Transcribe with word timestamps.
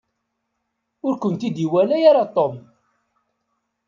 Ur 1.07 1.15
kent-id-iwala 1.21 1.97
ara 2.09 2.23
Tom. 2.35 2.55